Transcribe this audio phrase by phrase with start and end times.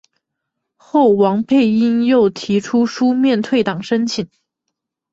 [0.77, 4.31] 后王佩英又提出书面退党申请。